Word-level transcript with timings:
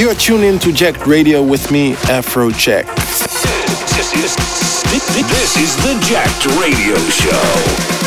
You 0.00 0.08
are 0.08 0.14
tuned 0.14 0.44
in 0.44 0.58
to 0.60 0.72
Jacked 0.72 1.06
Radio 1.06 1.42
with 1.42 1.70
me, 1.70 1.92
Afrojack. 1.92 2.86
This 5.28 5.56
is 5.58 5.76
the 5.76 6.00
Jacked 6.00 6.46
Radio 6.58 6.96
Show. 7.10 7.99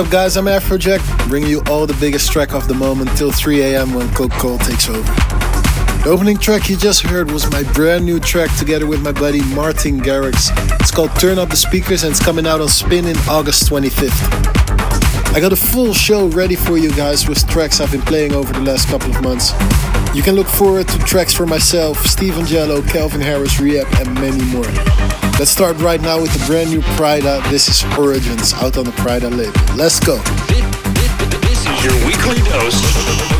Up, 0.00 0.10
guys? 0.10 0.38
I'm 0.38 0.46
Afrojack, 0.46 1.28
bringing 1.28 1.50
you 1.50 1.62
all 1.68 1.86
the 1.86 1.96
biggest 2.00 2.32
track 2.32 2.54
of 2.54 2.66
the 2.66 2.72
moment 2.72 3.14
till 3.18 3.30
3 3.30 3.60
a.m. 3.60 3.92
when 3.92 4.08
Coke 4.14 4.32
Cole 4.32 4.56
takes 4.56 4.88
over. 4.88 5.02
The 5.02 6.04
opening 6.06 6.38
track 6.38 6.70
you 6.70 6.76
just 6.78 7.02
heard 7.02 7.30
was 7.30 7.50
my 7.50 7.64
brand 7.74 8.06
new 8.06 8.18
track 8.18 8.56
together 8.56 8.86
with 8.86 9.02
my 9.02 9.12
buddy 9.12 9.42
Martin 9.54 10.00
Garrix. 10.00 10.48
It's 10.80 10.90
called 10.90 11.10
Turn 11.20 11.38
Up 11.38 11.50
the 11.50 11.56
Speakers 11.56 12.02
and 12.02 12.12
it's 12.12 12.24
coming 12.24 12.46
out 12.46 12.62
on 12.62 12.68
Spinnin' 12.68 13.16
August 13.28 13.68
25th. 13.68 15.34
I 15.34 15.38
got 15.38 15.52
a 15.52 15.56
full 15.56 15.92
show 15.92 16.28
ready 16.28 16.56
for 16.56 16.78
you 16.78 16.90
guys 16.92 17.28
with 17.28 17.46
tracks 17.46 17.78
I've 17.78 17.92
been 17.92 18.00
playing 18.00 18.32
over 18.32 18.54
the 18.54 18.62
last 18.62 18.88
couple 18.88 19.14
of 19.14 19.20
months. 19.22 19.52
You 20.14 20.22
can 20.22 20.34
look 20.34 20.48
forward 20.48 20.88
to 20.88 20.98
tracks 21.00 21.34
for 21.34 21.44
myself, 21.44 22.06
Steve 22.06 22.34
Angello, 22.34 22.88
Calvin 22.88 23.20
Harris, 23.20 23.54
R3hab, 23.56 24.00
and 24.00 24.14
many 24.14 24.42
more. 24.44 25.29
Let's 25.40 25.52
start 25.52 25.78
right 25.78 26.02
now 26.02 26.20
with 26.20 26.34
the 26.34 26.46
brand 26.46 26.68
new 26.68 26.82
Pryda. 26.82 27.42
This 27.48 27.66
is 27.66 27.82
Origins 27.98 28.52
out 28.52 28.76
on 28.76 28.84
the 28.84 28.90
Pryda 28.90 29.34
label. 29.34 29.74
Let's 29.74 29.98
go. 29.98 30.18
This 31.40 31.66
is 31.66 31.82
your 31.82 31.94
weekly 32.06 32.42
dose 32.50 33.39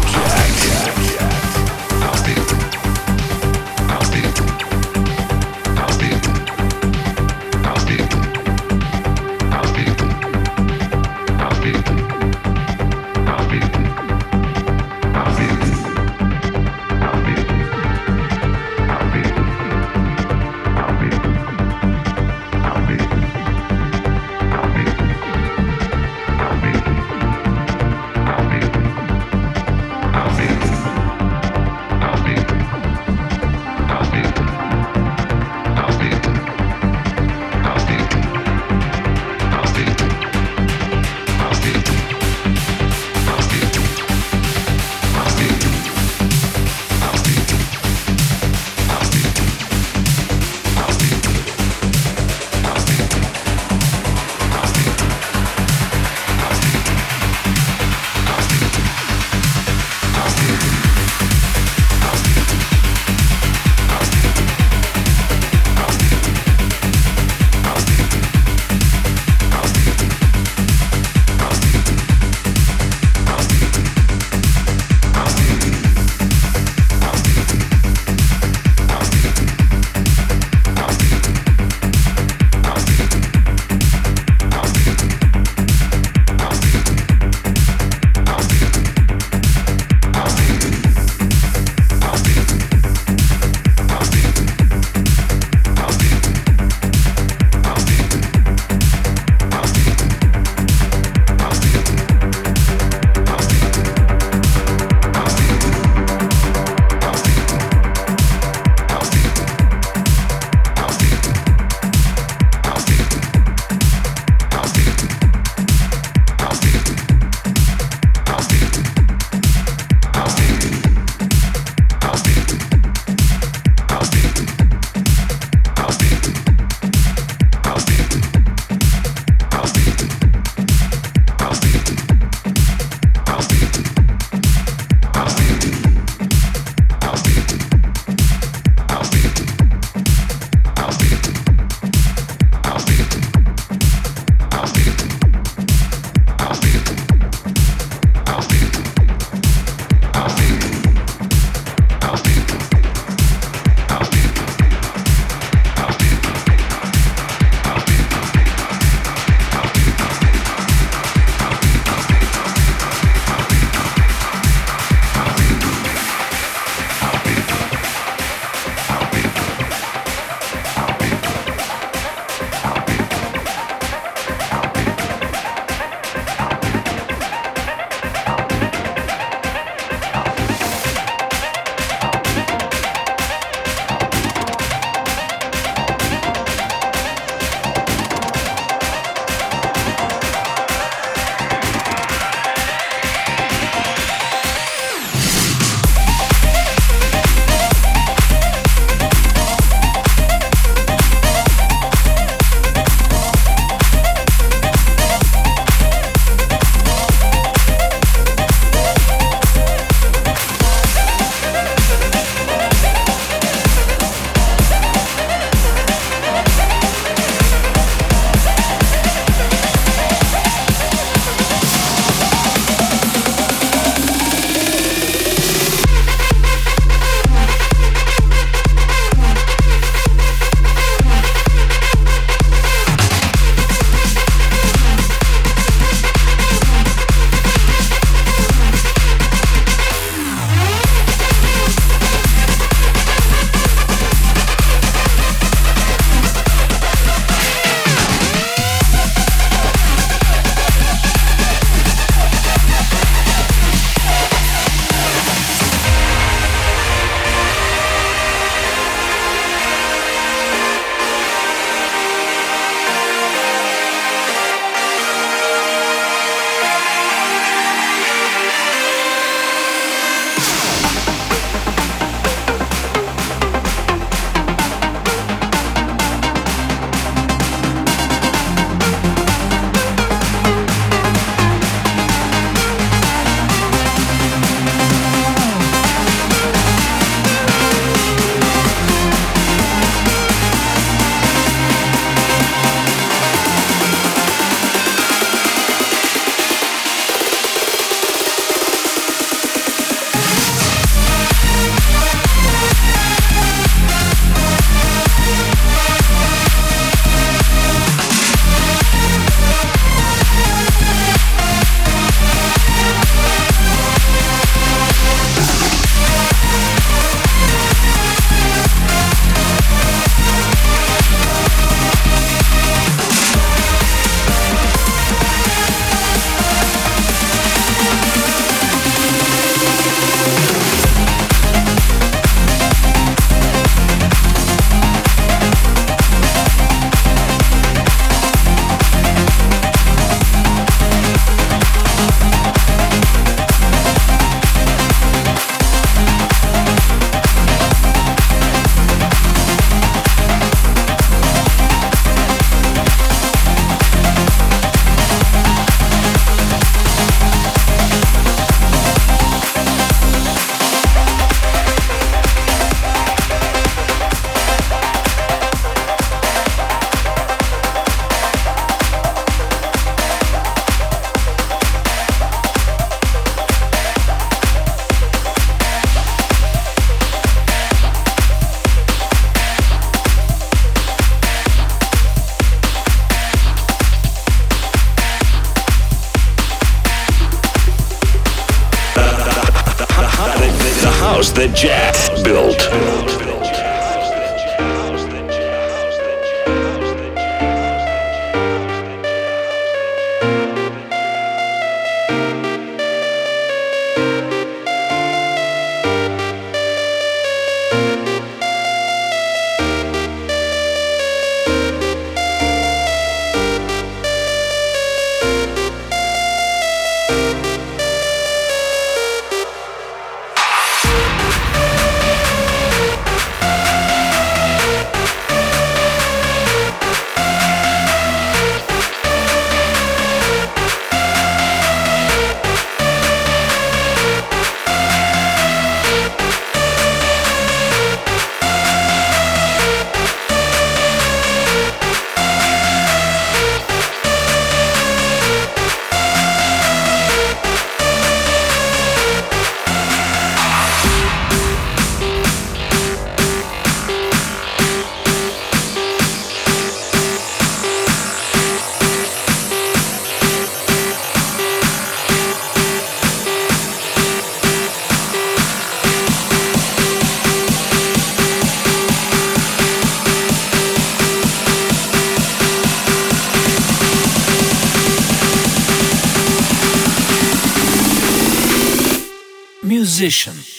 musician. 480.11 480.50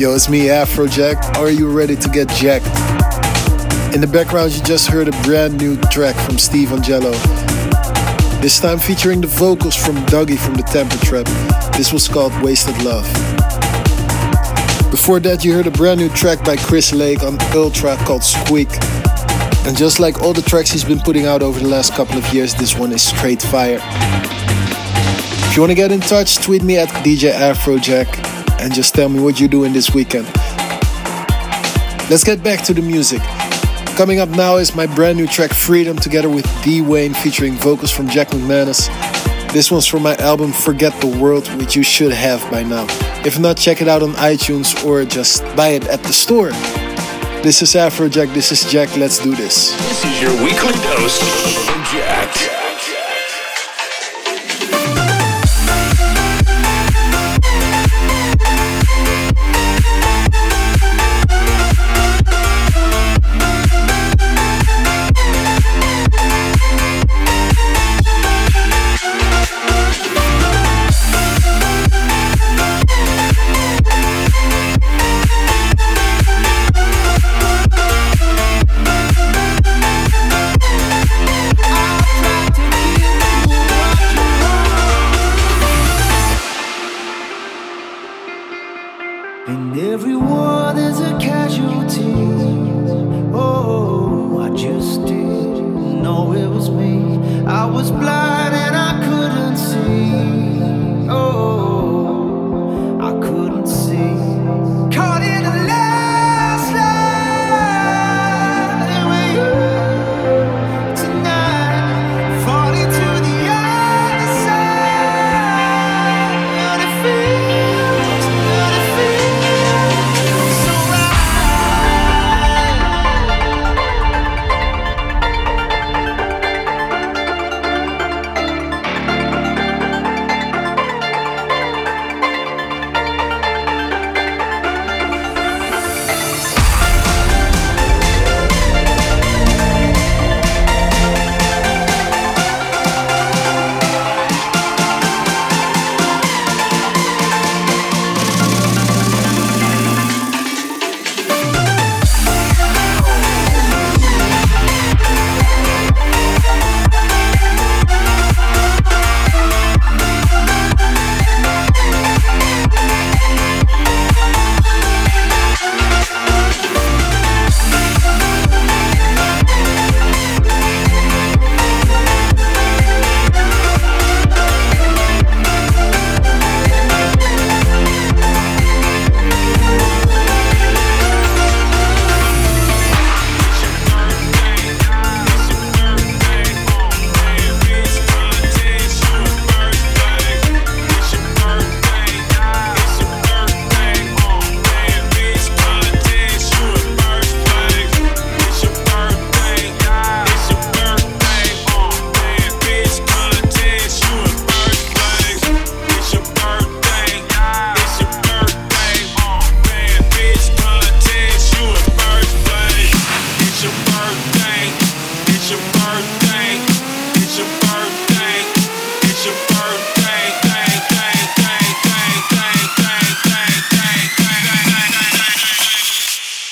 Yo, 0.00 0.12
it's 0.12 0.28
me, 0.28 0.46
Afrojack. 0.46 1.36
Are 1.36 1.50
you 1.50 1.70
ready 1.70 1.94
to 1.94 2.08
get 2.08 2.28
jacked? 2.30 2.66
In 3.94 4.00
the 4.00 4.10
background, 4.12 4.52
you 4.52 4.60
just 4.64 4.88
heard 4.88 5.06
a 5.06 5.12
brand 5.22 5.56
new 5.56 5.76
track 5.82 6.16
from 6.16 6.36
Steve 6.36 6.70
Angello. 6.70 7.12
This 8.42 8.58
time 8.58 8.80
featuring 8.80 9.20
the 9.20 9.28
vocals 9.28 9.76
from 9.76 9.94
Dougy 10.06 10.36
from 10.36 10.54
the 10.54 10.64
Temper 10.64 10.96
Trap. 10.96 11.26
This 11.76 11.92
was 11.92 12.08
called 12.08 12.32
Wasted 12.42 12.76
Love. 12.82 13.06
Before 14.90 15.20
that, 15.20 15.44
you 15.44 15.54
heard 15.54 15.68
a 15.68 15.70
brand 15.70 16.00
new 16.00 16.08
track 16.08 16.44
by 16.44 16.56
Chris 16.56 16.92
Lake 16.92 17.22
on 17.22 17.38
Ultra 17.54 17.96
called 17.98 18.24
Squeak. 18.24 18.70
And 19.64 19.76
just 19.76 20.00
like 20.00 20.22
all 20.22 20.32
the 20.32 20.42
tracks 20.42 20.72
he's 20.72 20.84
been 20.84 20.98
putting 20.98 21.26
out 21.26 21.40
over 21.40 21.60
the 21.60 21.68
last 21.68 21.92
couple 21.92 22.18
of 22.18 22.34
years, 22.34 22.52
this 22.52 22.76
one 22.76 22.90
is 22.90 23.00
straight 23.00 23.42
fire. 23.42 23.78
If 23.80 25.54
you 25.54 25.62
want 25.62 25.70
to 25.70 25.76
get 25.76 25.92
in 25.92 26.00
touch, 26.00 26.38
tweet 26.38 26.64
me 26.64 26.78
at 26.78 26.88
DJ 27.04 27.30
Afrojack 27.32 28.33
and 28.60 28.72
just 28.72 28.94
tell 28.94 29.08
me 29.08 29.20
what 29.20 29.40
you're 29.40 29.48
doing 29.48 29.72
this 29.72 29.94
weekend. 29.94 30.26
Let's 32.10 32.24
get 32.24 32.42
back 32.42 32.62
to 32.64 32.74
the 32.74 32.82
music. 32.82 33.22
Coming 33.96 34.20
up 34.20 34.28
now 34.28 34.56
is 34.56 34.74
my 34.74 34.86
brand 34.86 35.16
new 35.16 35.26
track 35.26 35.52
Freedom 35.52 35.96
together 35.96 36.28
with 36.28 36.46
D-wayne 36.62 37.14
featuring 37.14 37.54
vocals 37.54 37.90
from 37.90 38.08
Jack 38.08 38.28
McManus. 38.28 38.88
This 39.52 39.70
one's 39.70 39.86
from 39.86 40.02
my 40.02 40.16
album 40.16 40.52
Forget 40.52 41.00
the 41.00 41.06
World, 41.06 41.46
which 41.58 41.76
you 41.76 41.84
should 41.84 42.12
have 42.12 42.42
by 42.50 42.64
now. 42.64 42.86
If 43.24 43.38
not, 43.38 43.56
check 43.56 43.80
it 43.80 43.88
out 43.88 44.02
on 44.02 44.10
iTunes 44.14 44.84
or 44.84 45.04
just 45.04 45.44
buy 45.54 45.68
it 45.68 45.86
at 45.86 46.02
the 46.02 46.12
store. 46.12 46.50
This 47.42 47.62
is 47.62 47.74
Afrojack, 47.74 48.34
this 48.34 48.50
is 48.50 48.70
Jack, 48.70 48.96
let's 48.96 49.18
do 49.18 49.34
this. 49.34 49.72
This 49.76 50.04
is 50.04 50.22
your 50.22 50.32
weekly 50.42 50.72
dose 50.82 51.20
of 51.68 51.84
Jack. 51.92 52.53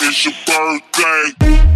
It's 0.04 0.24
your 0.24 0.34
birthday. 0.46 1.71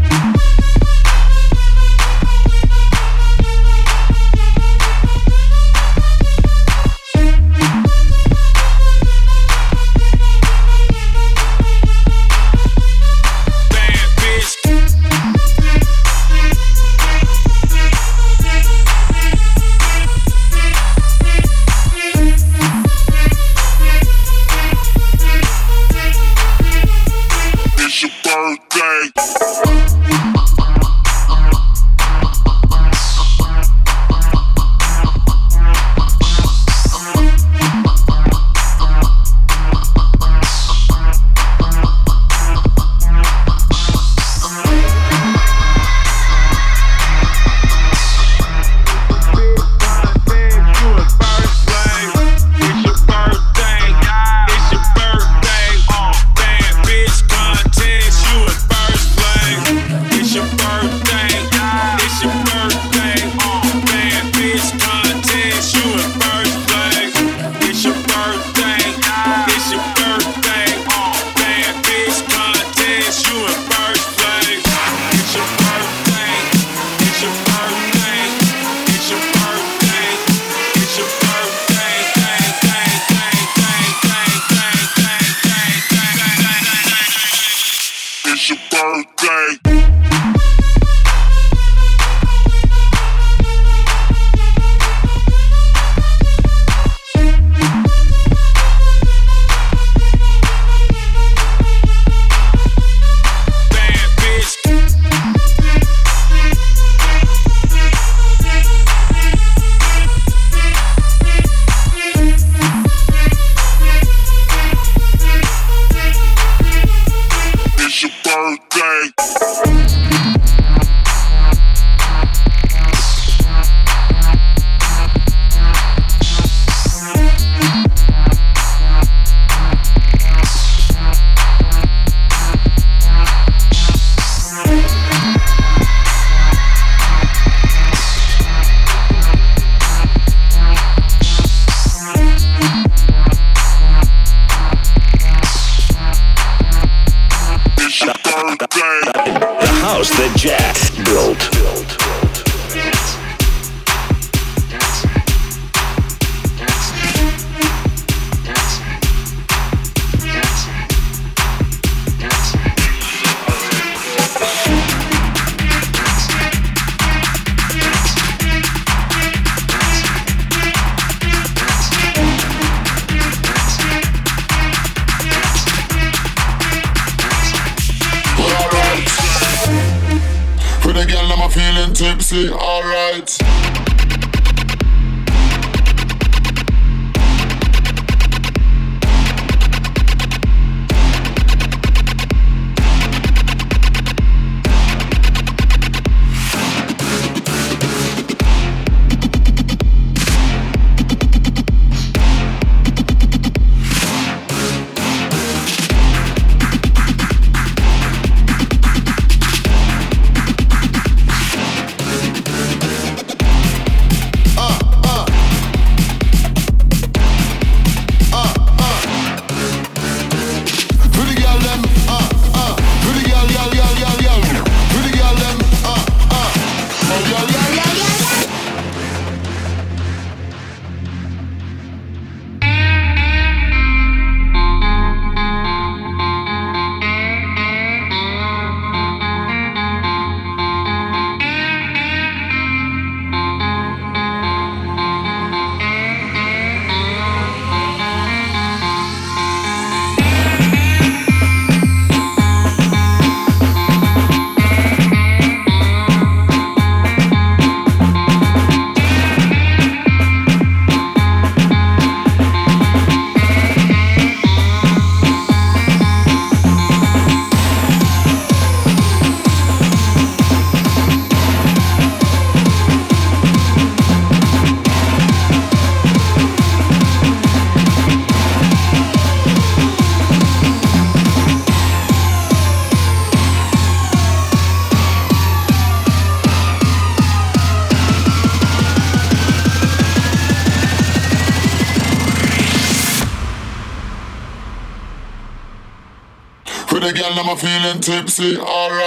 Tipsy, 298.00 298.56
alright. 298.59 299.06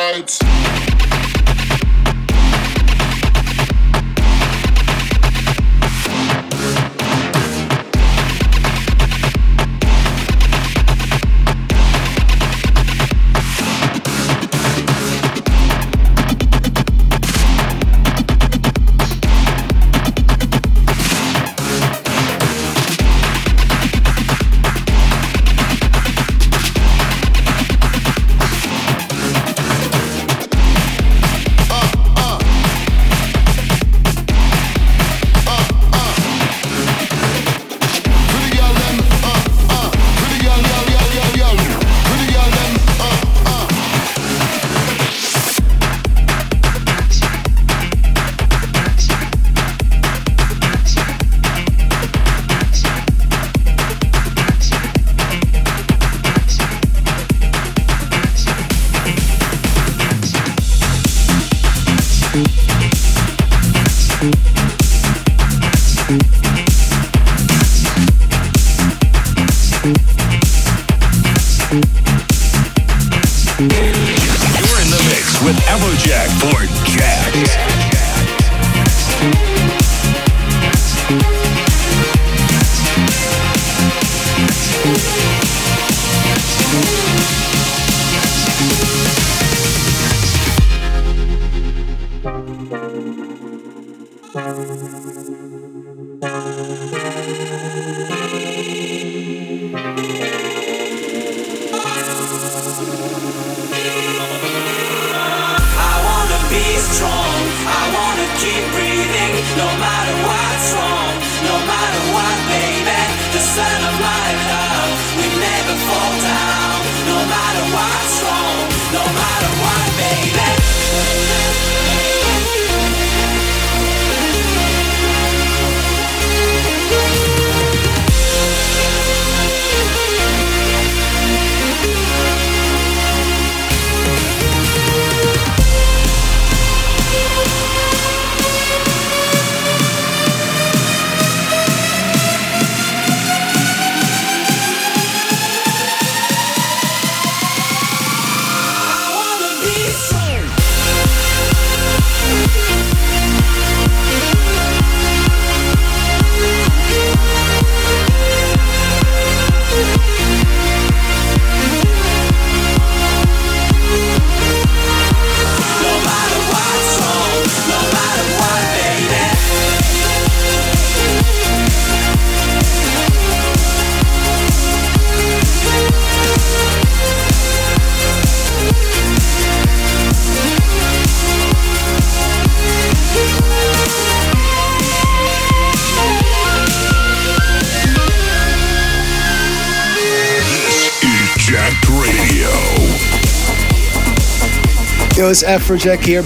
It's 195.30 195.44
Afrojack 195.44 196.00
here. 196.00 196.24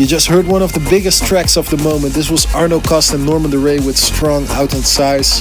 You 0.00 0.06
just 0.06 0.26
heard 0.26 0.46
one 0.46 0.60
of 0.60 0.72
the 0.72 0.84
biggest 0.90 1.24
tracks 1.24 1.56
of 1.56 1.70
the 1.70 1.76
moment. 1.76 2.14
This 2.14 2.30
was 2.30 2.52
Arno 2.52 2.80
Cost 2.80 3.14
and 3.14 3.24
Norman 3.24 3.52
Doray 3.52 3.78
with 3.78 3.96
Strong 3.96 4.48
Out 4.48 4.74
on 4.74 4.82
Size. 4.82 5.40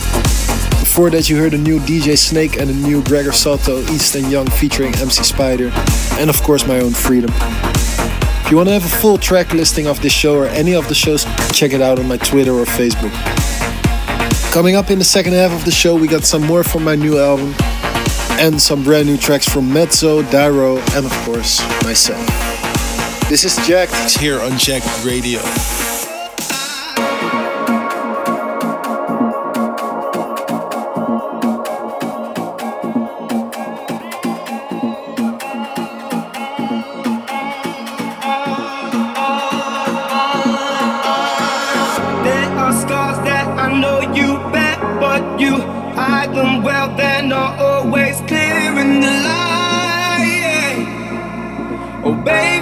Before 0.79 1.09
that, 1.09 1.27
you 1.27 1.37
heard 1.37 1.55
a 1.55 1.57
new 1.57 1.79
DJ 1.79 2.15
Snake 2.15 2.57
and 2.57 2.69
a 2.69 2.73
new 2.73 3.03
Gregor 3.03 3.31
Salto, 3.31 3.79
East 3.91 4.13
and 4.13 4.29
Young 4.31 4.47
featuring 4.47 4.93
MC 4.95 5.23
Spider, 5.23 5.71
and 6.19 6.29
of 6.29 6.39
course 6.43 6.67
my 6.67 6.81
own 6.81 6.91
Freedom. 6.91 7.31
If 7.33 8.51
you 8.51 8.57
want 8.57 8.69
to 8.69 8.73
have 8.73 8.85
a 8.85 8.97
full 8.97 9.17
track 9.17 9.53
listing 9.53 9.87
of 9.87 9.99
this 10.01 10.13
show 10.13 10.37
or 10.37 10.45
any 10.47 10.75
of 10.75 10.87
the 10.87 10.95
shows, 10.95 11.25
check 11.51 11.73
it 11.73 11.81
out 11.81 11.97
on 11.97 12.07
my 12.07 12.17
Twitter 12.17 12.51
or 12.51 12.65
Facebook. 12.65 13.13
Coming 14.51 14.75
up 14.75 14.91
in 14.91 14.99
the 14.99 15.05
second 15.05 15.33
half 15.33 15.51
of 15.51 15.65
the 15.65 15.71
show, 15.71 15.95
we 15.95 16.07
got 16.07 16.25
some 16.25 16.43
more 16.45 16.63
from 16.63 16.83
my 16.83 16.95
new 16.95 17.17
album 17.17 17.55
and 18.39 18.61
some 18.61 18.83
brand 18.83 19.07
new 19.07 19.17
tracks 19.17 19.49
from 19.49 19.73
Mezzo, 19.73 20.21
Dyro, 20.23 20.77
and 20.95 21.07
of 21.07 21.11
course 21.25 21.59
myself. 21.83 22.52
This 23.33 23.45
is 23.45 23.67
Jack. 23.67 23.89
It's 23.91 24.15
here 24.15 24.39
on 24.39 24.59
Jacked 24.59 24.85
Radio. 25.03 25.39
There 25.39 25.49
are 42.59 42.73
scars 42.79 43.17
that 43.25 43.47
I 43.57 43.71
know 43.81 44.01
you 44.13 44.37
bear, 44.51 44.77
but 44.99 45.39
you 45.39 45.55
hide 45.95 46.35
them 46.35 46.61
well. 46.61 46.95
They're 46.95 47.23
not 47.23 47.57
always 47.57 48.21
clear 48.27 48.77
in 48.77 48.99
the 49.01 49.07
light. 49.07 50.85
Oh, 52.05 52.13
baby, 52.13 52.52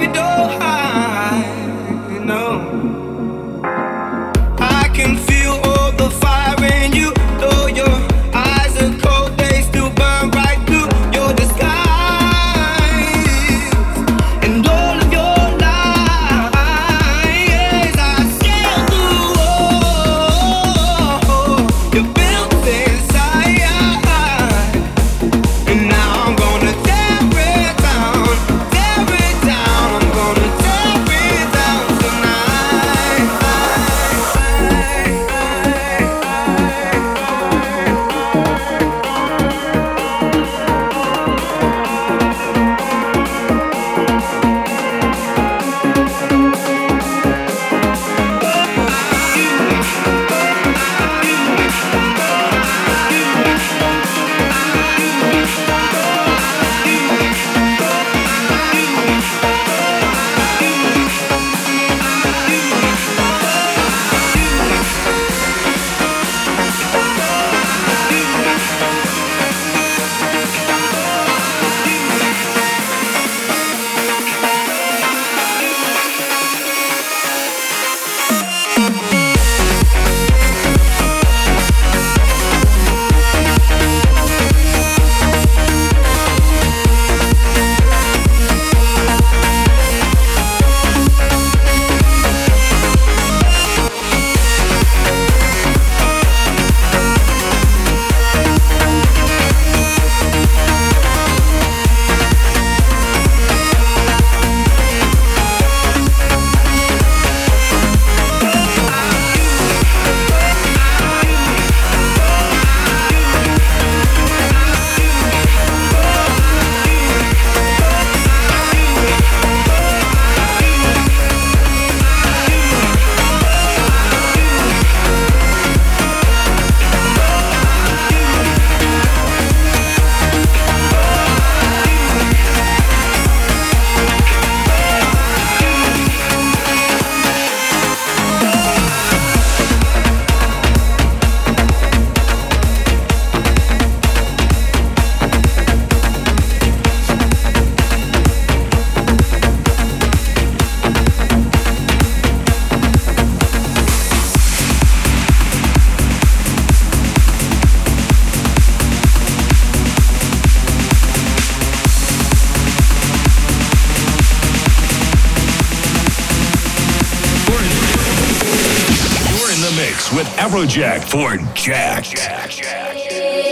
project 170.62 171.06
for 171.06 171.38
Jack. 171.56 172.04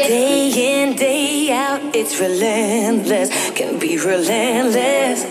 Day 0.08 0.84
in, 0.84 0.96
day 0.96 1.52
out, 1.52 1.82
it's 1.96 2.20
relentless, 2.20 3.30
can 3.58 3.80
be 3.80 3.98
relentless. 3.98 5.24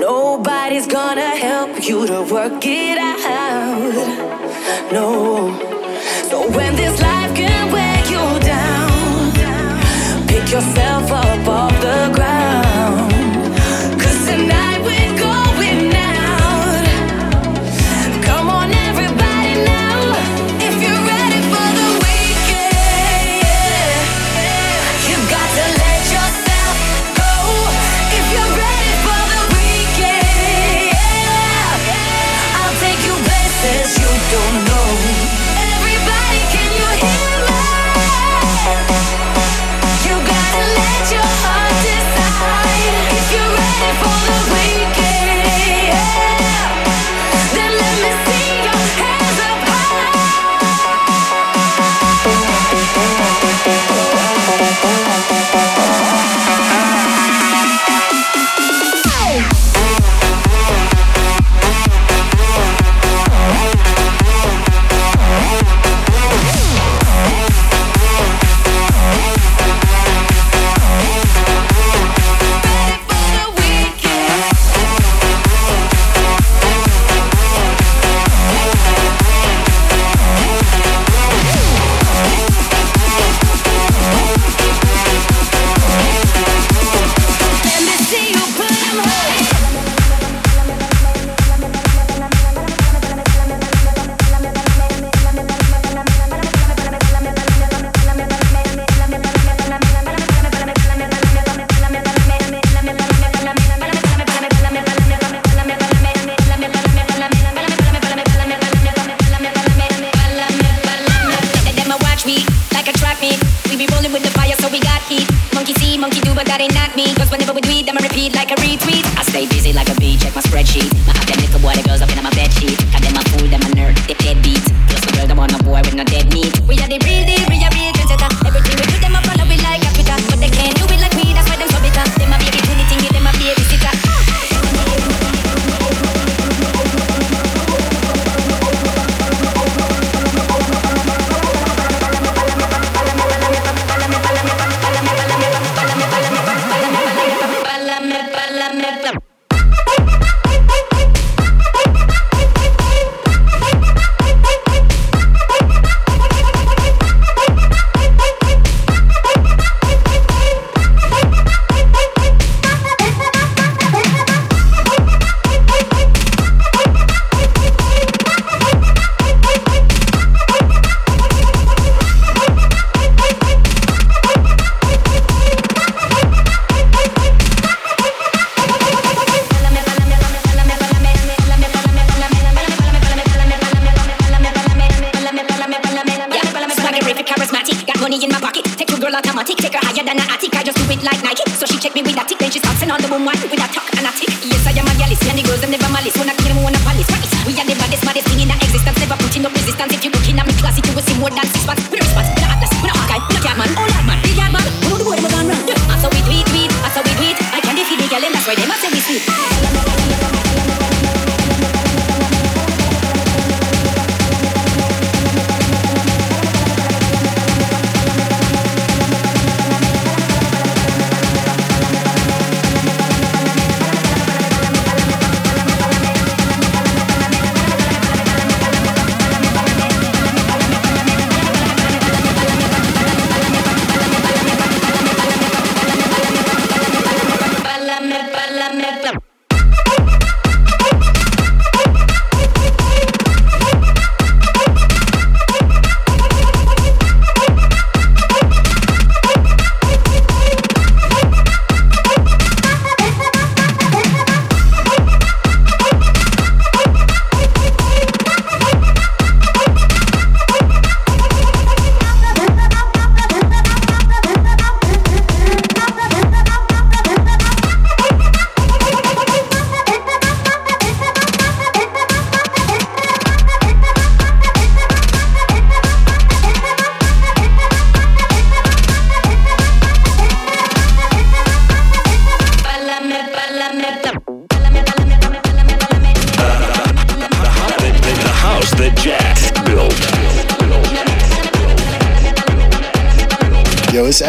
Nobody's 0.00 0.86
gonna 0.86 1.36
help 1.48 1.86
you 1.86 2.06
to 2.06 2.22
work 2.32 2.64
it 2.64 2.96
out. 2.96 3.92
No. 4.90 5.12
So 6.30 6.50
when 6.56 6.74
this 6.74 6.98
life 7.02 7.34
can 7.36 7.70
wear 7.70 7.98
you 8.12 8.24
down, 8.40 9.32
pick 10.28 10.50
yourself 10.50 10.91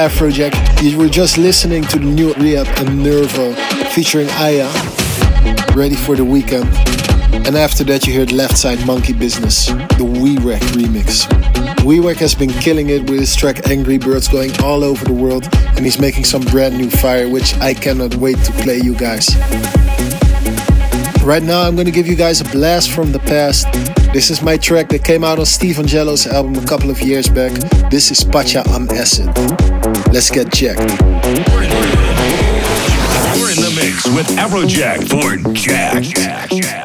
Afrojack. 0.09 0.53
You 0.83 0.97
were 0.97 1.07
just 1.07 1.37
listening 1.37 1.83
to 1.85 1.97
the 1.97 2.05
new 2.05 2.33
R3hab 2.33 2.67
and 2.81 3.03
Nervo 3.03 3.53
featuring 3.91 4.27
Aya. 4.31 4.67
Ready 5.75 5.95
for 5.95 6.17
the 6.17 6.25
weekend. 6.25 6.65
And 7.47 7.55
after 7.55 7.85
that, 7.85 8.05
you 8.05 8.13
heard 8.13 8.33
Left 8.33 8.57
Side 8.57 8.85
Monkey 8.85 9.13
Business, 9.13 9.67
the 9.67 10.03
Wiwek 10.03 10.59
remix. 10.75 11.25
Wiwek 11.85 12.17
has 12.17 12.35
been 12.35 12.49
killing 12.49 12.89
it 12.89 13.09
with 13.09 13.21
his 13.21 13.33
track 13.33 13.69
Angry 13.69 13.97
Birds 13.97 14.27
going 14.27 14.51
all 14.61 14.83
over 14.83 15.05
the 15.05 15.13
world, 15.13 15.47
and 15.75 15.85
he's 15.85 15.99
making 15.99 16.25
some 16.25 16.41
brand 16.41 16.77
new 16.77 16.89
fire, 16.89 17.29
which 17.29 17.55
I 17.59 17.73
cannot 17.73 18.15
wait 18.15 18.37
to 18.39 18.51
play 18.63 18.79
you 18.79 18.95
guys. 18.95 19.35
Right 21.23 21.43
now, 21.43 21.61
I'm 21.61 21.77
gonna 21.77 21.91
give 21.91 22.07
you 22.07 22.17
guys 22.17 22.41
a 22.41 22.45
blast 22.45 22.91
from 22.91 23.13
the 23.13 23.19
past. 23.19 23.71
This 24.11 24.29
is 24.29 24.41
my 24.41 24.57
track 24.57 24.89
that 24.89 25.05
came 25.05 25.23
out 25.23 25.39
on 25.39 25.45
Steve 25.45 25.77
Angello's 25.77 26.27
album 26.27 26.55
a 26.61 26.67
couple 26.67 26.89
of 26.91 27.01
years 27.01 27.29
back. 27.29 27.53
This 27.89 28.11
is 28.11 28.23
Pacha 28.23 28.67
on 28.69 28.89
Acid. 28.91 29.72
Let's 30.13 30.29
get 30.29 30.53
checked. 30.53 30.79
We're 30.79 30.85
in 33.49 33.57
the 33.57 33.73
mix 33.75 34.05
with 34.13 34.27
Afrojack 34.37 35.09
for 35.09 35.37
Jack. 35.53 36.03
Jack, 36.03 36.51
Jack, 36.51 36.82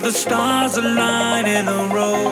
the 0.00 0.12
stars 0.12 0.76
align 0.76 1.46
in 1.46 1.66
a 1.66 1.94
row. 1.94 2.30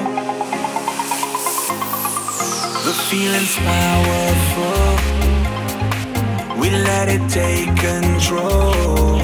The 2.84 2.92
feeling's 3.08 3.56
powerful. 3.56 4.96
We 6.60 6.70
let 6.70 7.08
it 7.08 7.28
take 7.28 7.74
control. 7.76 9.18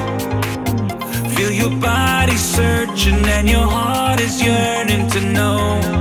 Feel 1.34 1.52
your 1.52 1.76
body 1.80 2.36
searching 2.36 3.24
and 3.36 3.48
your 3.48 3.66
heart 3.66 4.20
is 4.20 4.42
yearning 4.42 5.08
to 5.10 5.20
know. 5.20 5.91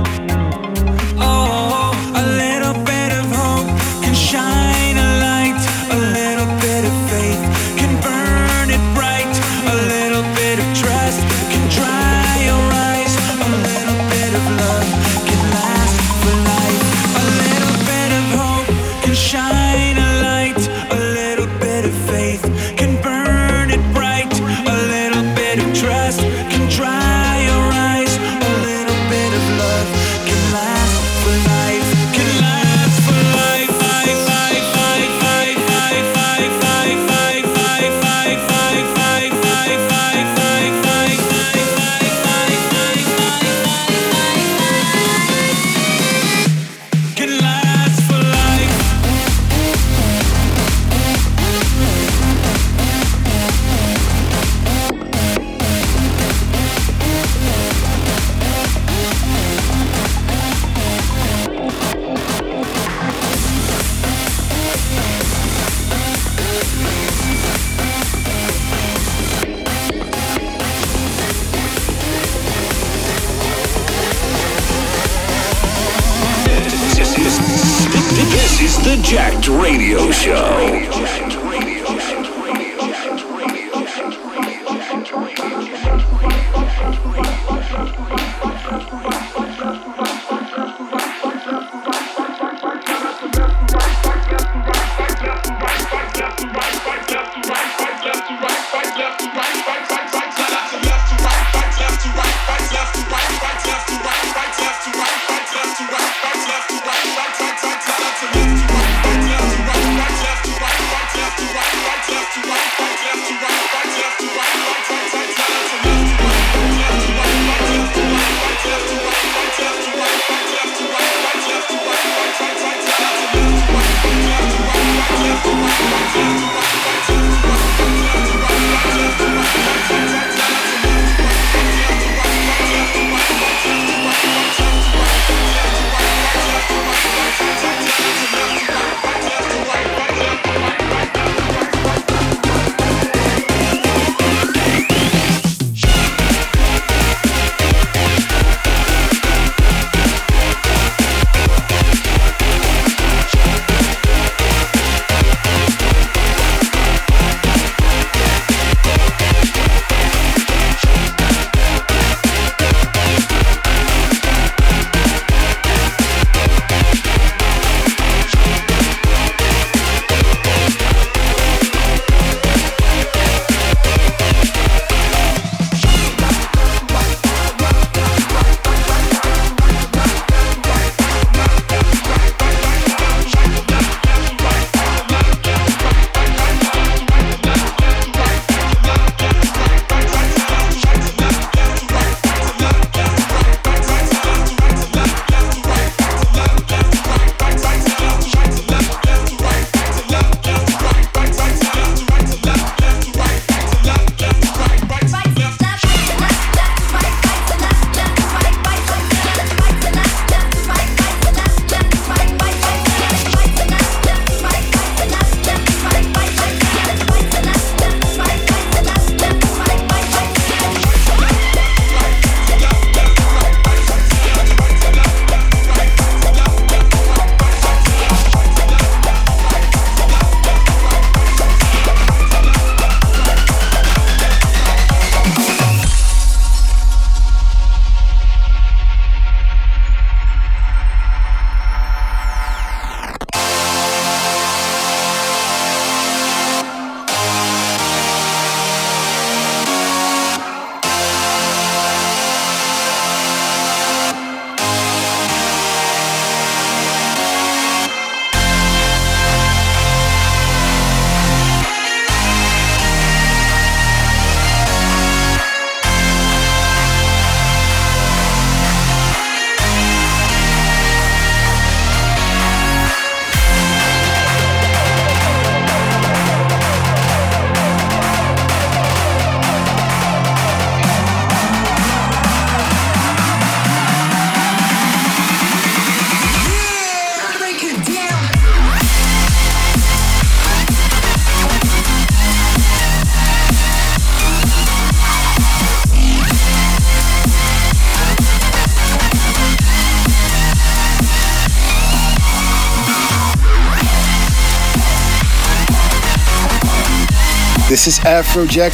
This 307.84 307.98
is 307.98 308.04
Afrojack. 308.04 308.70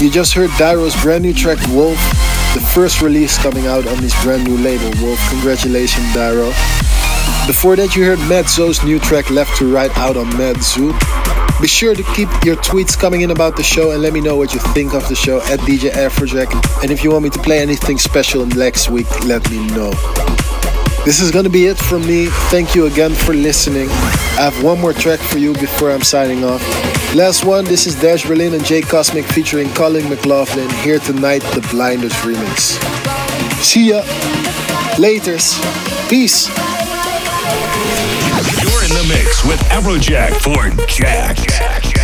You 0.00 0.10
just 0.10 0.32
heard 0.32 0.48
Dyro's 0.56 0.98
brand 1.02 1.22
new 1.22 1.34
track 1.34 1.58
Wolf, 1.68 1.98
the 2.54 2.66
first 2.72 3.02
release 3.02 3.36
coming 3.36 3.66
out 3.66 3.86
on 3.86 3.98
his 3.98 4.14
brand 4.22 4.44
new 4.44 4.56
label 4.56 4.88
WOLV. 4.92 5.28
Congratulations, 5.28 6.06
Dyro. 6.14 6.48
Before 7.46 7.76
that, 7.76 7.94
you 7.94 8.06
heard 8.06 8.18
Medzo's 8.20 8.82
new 8.82 8.98
track 8.98 9.28
Left 9.28 9.54
to 9.58 9.70
Right 9.70 9.94
out 9.98 10.16
on 10.16 10.30
Medzu. 10.30 10.98
Be 11.60 11.68
sure 11.68 11.94
to 11.94 12.02
keep 12.14 12.30
your 12.42 12.56
tweets 12.56 12.98
coming 12.98 13.20
in 13.20 13.32
about 13.32 13.54
the 13.54 13.62
show 13.62 13.90
and 13.90 14.00
let 14.00 14.14
me 14.14 14.22
know 14.22 14.34
what 14.34 14.54
you 14.54 14.60
think 14.72 14.94
of 14.94 15.06
the 15.10 15.14
show 15.14 15.42
at 15.52 15.60
DJ 15.68 15.90
Afrojack. 15.90 16.48
And 16.82 16.90
if 16.90 17.04
you 17.04 17.10
want 17.10 17.24
me 17.24 17.28
to 17.28 17.38
play 17.40 17.58
anything 17.58 17.98
special 17.98 18.46
next 18.46 18.88
week, 18.88 19.10
let 19.26 19.50
me 19.50 19.58
know. 19.76 19.90
This 21.04 21.20
is 21.20 21.30
gonna 21.30 21.50
be 21.50 21.66
it 21.66 21.76
from 21.76 22.06
me. 22.06 22.28
Thank 22.48 22.74
you 22.74 22.86
again 22.86 23.12
for 23.12 23.34
listening. 23.34 23.90
I 23.90 24.48
have 24.50 24.64
one 24.64 24.80
more 24.80 24.94
track 24.94 25.20
for 25.20 25.36
you 25.36 25.52
before 25.52 25.90
I'm 25.90 26.00
signing 26.00 26.44
off. 26.44 26.95
Last 27.14 27.44
one, 27.44 27.64
this 27.64 27.86
is 27.86 27.94
Dash 27.94 28.26
Berlin 28.26 28.54
and 28.54 28.64
Jay 28.64 28.82
Cosmic 28.82 29.24
featuring 29.24 29.68
Collin 29.70 30.04
McLoughlin. 30.08 30.70
Here 30.82 30.98
tonight, 30.98 31.42
the 31.54 31.66
Blinders 31.70 32.12
remix. 32.14 32.78
See 33.62 33.90
ya. 33.90 34.02
Laters. 34.96 35.56
Peace. 36.10 36.48
You're 38.62 38.84
in 38.84 38.90
the 38.90 39.06
mix 39.08 39.44
with 39.44 39.60
Afrojack 39.70 40.34
for 40.40 40.70
Jack. 40.86 41.36
Jack, 41.36 41.95